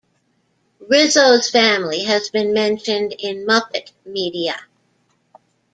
[0.89, 4.57] Rizzo's family has been mentioned in Muppet media.